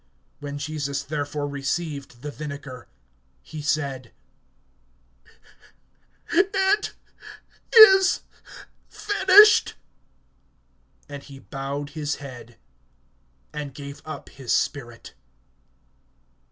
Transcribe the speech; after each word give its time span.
(30)When 0.41 0.57
Jesus 0.57 1.03
therefore 1.03 1.47
received 1.47 2.23
the 2.23 2.31
vinegar, 2.31 2.87
he 3.43 3.61
said: 3.61 4.11
It 6.33 6.93
is 7.71 8.23
finished; 8.89 9.75
and 11.07 11.21
he 11.21 11.37
bowed 11.37 11.91
his 11.91 12.15
head, 12.15 12.57
and 13.53 13.75
gave 13.75 14.01
up 14.03 14.29
his 14.29 14.51
spirit. 14.51 15.13